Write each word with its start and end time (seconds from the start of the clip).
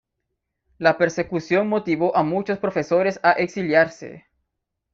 La 0.79 0.97
persecución 0.97 1.67
motivó 1.69 2.17
a 2.17 2.23
muchos 2.23 2.57
profesores 2.57 3.19
a 3.21 3.33
exiliarse. 3.33 4.25